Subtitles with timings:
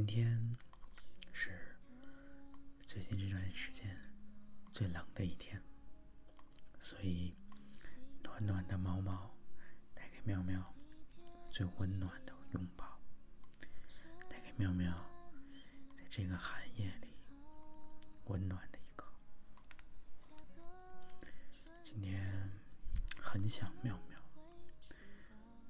[0.00, 0.56] 今天
[1.30, 1.76] 是
[2.86, 3.94] 最近这段时间
[4.72, 5.62] 最冷的一天，
[6.80, 7.34] 所以
[8.22, 9.30] 暖暖的毛毛
[9.92, 10.74] 带给妙妙
[11.50, 12.98] 最温暖的拥抱，
[14.26, 14.90] 带给妙妙
[15.94, 17.14] 在这个寒夜里
[18.24, 19.06] 温暖的一刻。
[21.84, 22.50] 今天
[23.20, 24.18] 很想妙妙，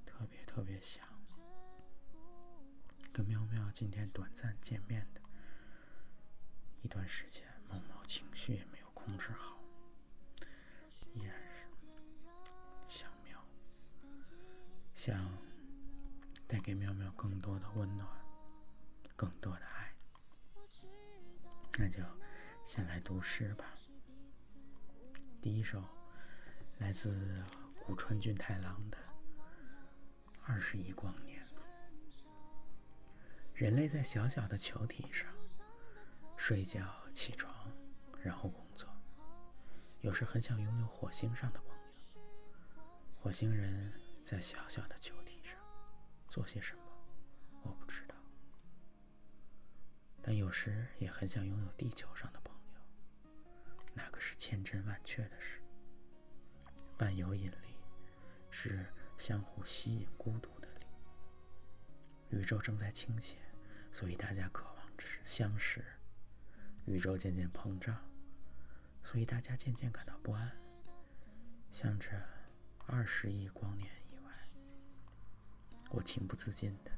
[0.06, 1.09] 特别特别想。
[3.20, 5.20] 跟喵喵今天短暂见面的
[6.80, 9.58] 一段时间，猫猫情绪也没有控制好，
[11.12, 11.68] 依然是
[12.88, 13.38] 想喵，
[14.94, 15.38] 想
[16.46, 18.08] 带给喵喵更多的温暖，
[19.14, 19.94] 更多的爱。
[21.78, 22.02] 那就
[22.64, 23.66] 先来读诗吧。
[25.42, 25.84] 第一首
[26.78, 27.44] 来自
[27.84, 28.96] 古川俊太郎的
[30.46, 31.28] 《二十亿光年》。
[33.60, 35.28] 人类在小小的球体上
[36.34, 36.80] 睡觉、
[37.12, 37.70] 起床，
[38.22, 38.88] 然后工作。
[40.00, 42.22] 有时很想拥有火星上的朋友。
[43.18, 43.92] 火星人
[44.24, 45.52] 在小小的球体上
[46.26, 46.82] 做些什么，
[47.62, 48.14] 我不知道。
[50.22, 52.80] 但有时也很想拥有地球上的朋友。
[53.92, 55.60] 那可是千真万确的事。
[56.96, 57.76] 万有引力，
[58.48, 60.86] 是相互吸引孤独的力。
[62.30, 63.36] 宇宙正在倾斜。
[63.92, 65.84] 所以大家渴望只是相识，
[66.86, 67.96] 宇宙渐渐膨胀，
[69.02, 70.50] 所以大家渐渐感到不安。
[71.70, 72.10] 向着
[72.86, 74.32] 二十亿光年以外，
[75.90, 76.90] 我情不自禁的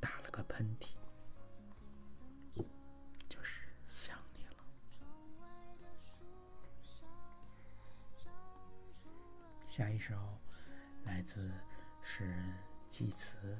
[0.00, 0.94] 打了个喷嚏，
[3.28, 4.64] 就是想你了。
[9.66, 10.38] 下一首
[11.04, 11.52] 来自
[12.02, 12.54] 诗人
[12.88, 13.58] 季慈，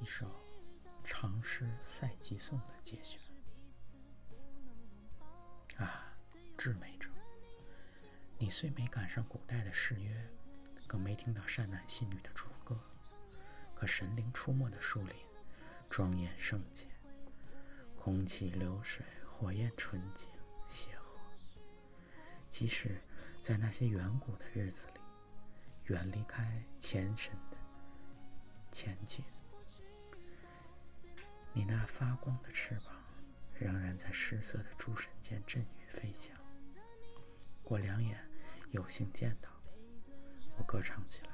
[0.00, 0.43] 一首。
[1.04, 3.20] 长诗赛季颂的节选
[5.76, 6.16] 啊，
[6.56, 7.10] 至美者，
[8.38, 10.26] 你虽没赶上古代的誓约，
[10.86, 12.78] 更没听到善男信女的祝歌，
[13.74, 15.14] 可神灵出没的树林，
[15.90, 16.86] 庄严圣洁，
[17.98, 20.26] 空气流水，火焰纯净
[20.66, 21.20] 协和。
[22.48, 22.98] 即使
[23.42, 25.00] 在那些远古的日子里，
[25.84, 27.58] 远离开前身的
[28.72, 29.22] 前进。
[31.56, 32.92] 你那发光的翅膀，
[33.54, 36.36] 仍然在失色的诸神间振羽飞翔。
[37.62, 38.20] 我两眼
[38.72, 39.48] 有幸见到，
[40.58, 41.30] 我歌唱起来。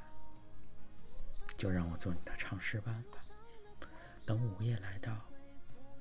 [1.57, 3.25] 就让我做你的唱诗班吧。
[4.27, 5.25] 等午夜来到，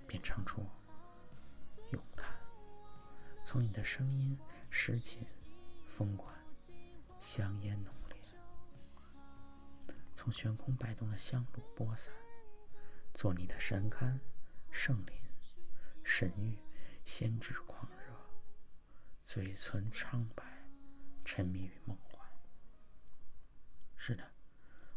[0.06, 0.66] 便唱出
[1.94, 2.36] 咏叹。
[3.46, 4.38] 从你的声音
[4.70, 5.26] 诗情
[5.88, 6.36] 风管，
[7.22, 8.22] 香烟浓烈。
[10.14, 12.14] 从悬空摆动的香炉播散。
[13.20, 14.18] 做你的神龛、
[14.72, 15.14] 圣灵、
[16.06, 16.58] 神域、
[17.04, 18.14] 先知狂热，
[19.26, 20.42] 嘴唇苍白，
[21.26, 22.26] 沉迷于梦幻。
[23.98, 24.26] 是的，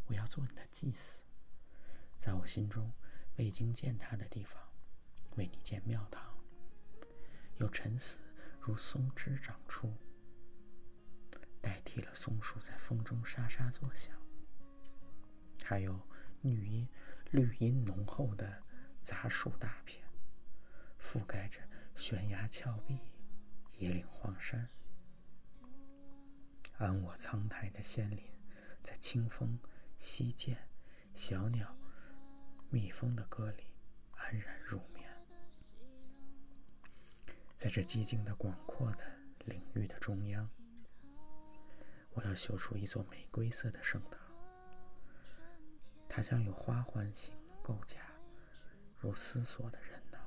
[0.07, 1.25] 我要做你的祭司，
[2.17, 2.93] 在我心中
[3.39, 4.63] 未经践踏的地方，
[5.35, 6.23] 为你建庙堂。
[7.57, 8.21] 有沉思
[8.61, 9.93] 如松枝长出，
[11.61, 14.17] 代替了松树在风中沙沙作响。
[15.65, 16.01] 还有
[16.43, 16.87] 绿荫。
[17.33, 18.63] 绿荫浓厚的
[19.01, 20.07] 杂树大片，
[21.01, 21.61] 覆盖着
[21.97, 23.01] 悬崖峭壁、
[23.79, 24.69] 野岭荒山。
[26.77, 28.23] 安我苍苔的仙林，
[28.83, 29.59] 在清风、
[29.99, 30.59] 溪涧、
[31.15, 31.75] 小鸟、
[32.69, 33.65] 蜜蜂的歌里
[34.17, 35.11] 安然入眠。
[37.57, 39.11] 在这寂静的、广阔的
[39.47, 40.47] 领域的中央，
[42.11, 44.22] 我要修出一座玫瑰色的圣堂。
[46.15, 47.33] 它将有花环形
[47.63, 47.97] 构架，
[48.99, 50.19] 如思索的人脑，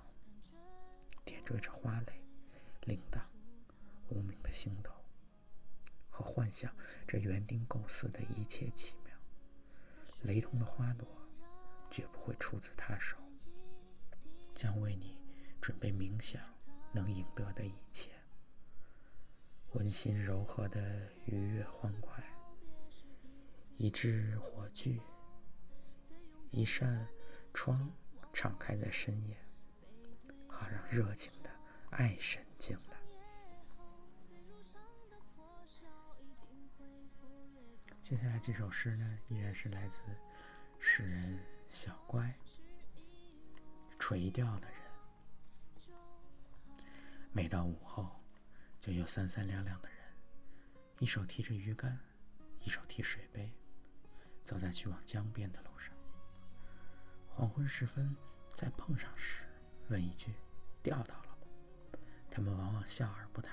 [1.24, 2.26] 点缀着花蕾、
[2.88, 3.20] 铃铛、
[4.10, 4.90] 无名的星斗，
[6.10, 6.76] 和幻想
[7.08, 9.16] 这园丁构思的一切奇妙。
[10.24, 11.08] 雷同的花朵，
[11.92, 13.16] 绝不会出自他手，
[14.56, 15.20] 将为你
[15.62, 16.42] 准备冥想
[16.92, 18.10] 能赢得的一切，
[19.74, 22.24] 温馨柔和的愉悦欢快，
[23.78, 25.00] 一支火炬。
[26.56, 27.06] 一扇
[27.54, 27.92] 窗
[28.32, 29.38] 敞开在深夜，
[30.48, 31.52] 好让热情的
[31.90, 32.96] 爱神进来。
[38.02, 40.02] 接下来这首诗呢，依然是来自
[40.80, 41.38] 诗人
[41.70, 42.34] 小乖。
[44.00, 44.78] 垂钓的人，
[47.34, 48.10] 每到午后，
[48.80, 49.98] 就有三三两两的人，
[51.00, 52.00] 一手提着鱼竿，
[52.62, 53.52] 一手提水杯，
[54.46, 55.94] 走在去往江边的路上。
[57.38, 58.16] 黄昏时分
[58.50, 59.44] 再碰上时，
[59.90, 60.34] 问一句
[60.82, 62.00] ：“钓到了吗？”
[62.32, 63.52] 他们往往笑而不答。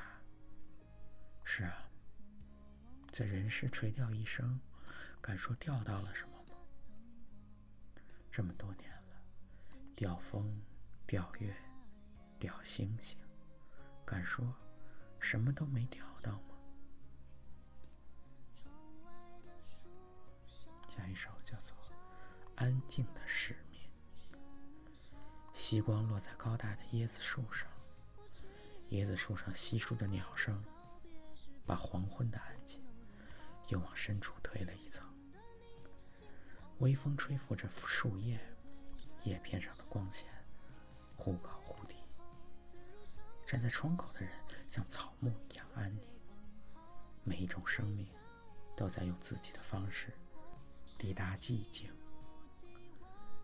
[1.43, 1.91] 是啊，
[3.11, 4.61] 在人世垂钓一生，
[5.21, 6.57] 敢说钓到了什么吗？
[8.31, 9.21] 这么多年了，
[9.97, 10.63] 钓风、
[11.05, 11.53] 钓月、
[12.39, 13.19] 钓星星，
[14.07, 14.55] 敢说
[15.19, 16.57] 什么都没钓到吗？
[20.87, 21.77] 下一首叫做
[22.55, 23.57] 《安静的使
[25.73, 25.81] 命》。
[25.81, 27.67] 夕光落在高大的椰子树上，
[28.91, 30.63] 椰子树上稀疏的鸟声，
[31.65, 32.79] 把黄昏的安静
[33.69, 35.03] 又往深处推了一层。
[36.81, 38.39] 微风吹拂着树叶，
[39.25, 40.29] 叶片上的光线
[41.17, 41.97] 忽高忽低。
[43.47, 44.31] 站在窗口的人
[44.69, 46.07] 像草木一样安宁。
[47.25, 48.07] 每一种生命
[48.77, 50.13] 都在用自己的方式。
[50.99, 51.91] 抵达寂静，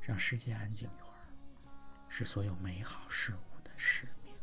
[0.02, 0.88] 让世界安静，
[2.08, 4.34] 是所有美好事物的使命。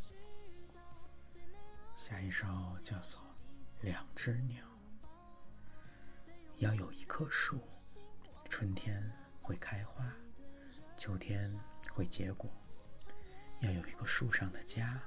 [1.96, 2.46] 下一首
[2.84, 3.20] 叫做
[3.82, 4.64] 《两只鸟》。
[6.58, 7.60] 要有一棵树，
[8.50, 10.10] 春天会开花，
[10.96, 11.54] 秋天
[11.92, 12.50] 会结果。
[13.60, 15.02] 要有一个树上的家，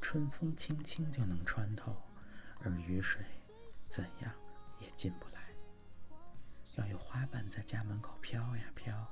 [0.00, 1.96] 春风轻轻就能穿透，
[2.60, 3.24] 而雨水
[3.88, 4.34] 怎样
[4.78, 5.40] 也进不来。
[6.76, 9.08] 要有花瓣在家门口飘呀飘，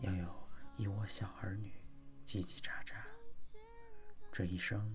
[0.00, 0.45] 要有
[0.76, 1.72] 一窝小儿女
[2.26, 2.94] 叽叽喳喳，
[4.30, 4.94] 这一生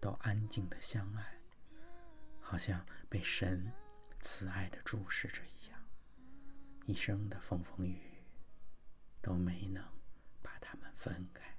[0.00, 1.38] 都安静的相爱，
[2.40, 3.70] 好像被神
[4.20, 5.78] 慈爱的注视着一样，
[6.86, 8.24] 一生的风风雨雨
[9.20, 9.84] 都没能
[10.42, 11.54] 把他们分开。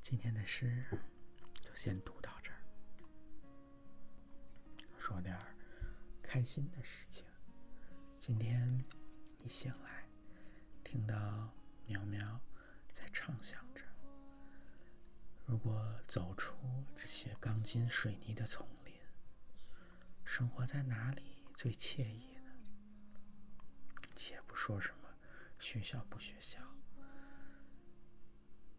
[0.00, 0.84] 今天的诗
[1.60, 2.60] 就先读到这儿，
[4.98, 5.54] 说点儿。
[6.22, 7.24] 开心的事情。
[8.16, 8.84] 今天
[9.38, 9.99] 一醒来，
[10.90, 11.14] 听到
[11.86, 12.40] 苗苗
[12.92, 13.80] 在畅想着：
[15.46, 16.56] 如果走出
[16.96, 18.92] 这些钢筋水泥的丛林，
[20.24, 22.50] 生活在哪里最惬意呢？
[24.16, 25.08] 且不说什么
[25.60, 26.58] 学校不学校，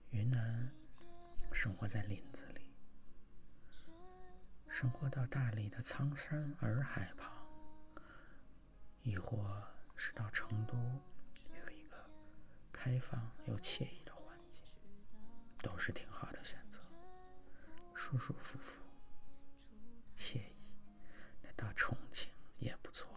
[0.09, 0.69] 云南
[1.53, 2.75] 生活在林子里，
[4.67, 7.31] 生活到大理的苍山洱海旁。
[9.01, 9.65] 亦或
[9.95, 10.75] 是到成都，
[12.83, 14.59] 开放又惬意的环境，
[15.61, 16.79] 都是挺好的选择，
[17.93, 18.81] 舒舒服服，
[20.15, 20.55] 惬意。
[21.43, 23.07] 那到重庆也不错，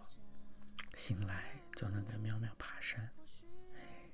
[0.94, 3.10] 醒来就能跟喵喵爬山，
[3.72, 4.10] 哎，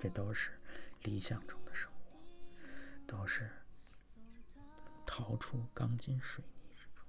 [0.00, 0.58] 这都是
[1.02, 2.18] 理想中的生活，
[3.06, 3.50] 都是
[5.04, 7.04] 逃出钢筋水泥之中，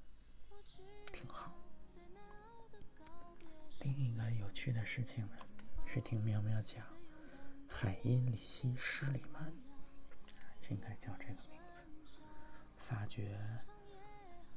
[1.13, 1.55] 挺好。
[3.79, 5.37] 另一个有趣的事情呢，
[5.85, 6.85] 是听喵喵讲，
[7.83, 9.51] 海因里希·施里曼，
[10.69, 11.83] 应该叫这个名字，
[12.77, 13.37] 发掘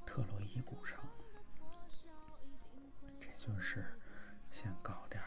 [0.07, 1.03] 特洛伊古城，
[3.21, 3.85] 这就是
[4.53, 5.21] 先搞点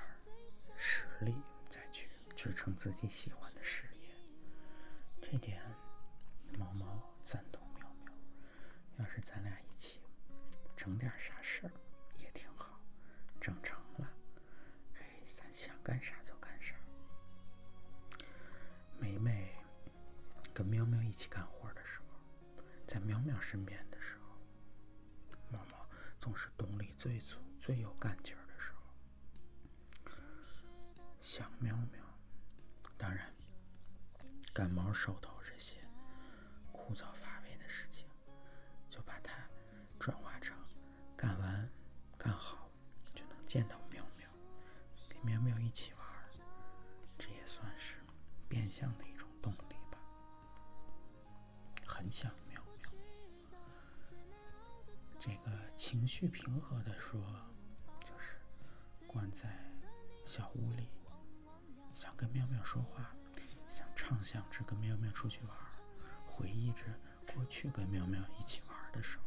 [0.78, 1.36] 实力，
[1.68, 4.16] 再去支撑自己喜欢的事业。
[5.22, 5.62] 这点
[6.58, 8.14] 毛毛赞同喵喵，
[9.00, 10.00] 要是咱俩一起
[10.74, 11.72] 整点啥事儿，
[20.60, 22.20] 跟喵喵一起干活的时候，
[22.86, 24.38] 在喵喵身边的时候，
[25.50, 25.90] 猫猫
[26.20, 30.12] 总是动力最足、最有干劲儿的时候。
[31.22, 32.04] 想喵喵，
[32.98, 33.34] 当然，
[34.54, 35.78] 感冒、手头这些
[36.74, 38.06] 枯燥乏味的事情，
[38.90, 39.32] 就把它
[39.98, 40.58] 转化成
[41.16, 41.70] 干完、
[42.18, 42.70] 干好
[43.14, 43.80] 就能见到。
[45.22, 46.02] 喵喵一起玩，
[47.18, 47.96] 这也算是
[48.48, 49.06] 变相的
[52.12, 52.92] 想喵喵。
[55.18, 57.22] 这个情绪平和的说，
[58.02, 58.40] 就是
[59.08, 59.50] 关在
[60.26, 60.88] 小屋里，
[61.94, 63.16] 想跟喵喵说话，
[63.68, 65.56] 想畅想着跟喵喵出去玩，
[66.26, 66.84] 回忆着
[67.34, 69.26] 过去跟喵喵一起玩的时候。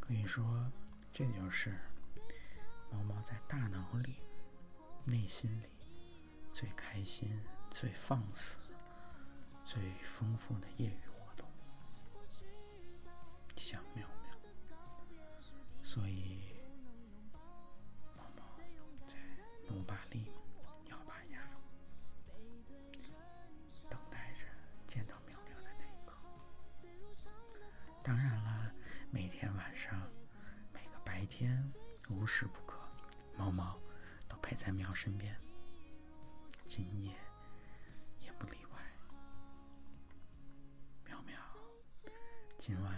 [0.00, 0.70] 可以说，
[1.12, 1.78] 这就是
[2.90, 4.16] 猫猫在大脑里。
[5.06, 5.68] 内心里
[6.50, 7.38] 最开心、
[7.70, 8.58] 最放肆、
[9.62, 11.13] 最丰富的业余，
[13.64, 15.18] 想喵喵。
[15.82, 16.54] 所以，
[18.14, 18.42] 猫猫
[19.06, 19.14] 在
[19.66, 20.30] 努把力、
[20.90, 21.40] 咬把牙，
[23.88, 24.40] 等待着
[24.86, 26.18] 见到喵喵的那一刻。
[28.02, 28.70] 当然了，
[29.10, 29.98] 每天晚上、
[30.70, 31.72] 每个白天，
[32.10, 32.78] 无时不刻，
[33.38, 33.80] 猫猫。
[34.42, 35.34] 陪在喵身边，
[36.68, 37.16] 今夜
[38.20, 38.78] 也不例外。
[41.06, 41.40] 喵喵，
[42.58, 42.92] 今晚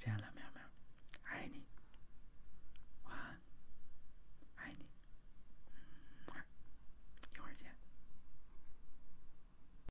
[0.00, 0.39] 见了没？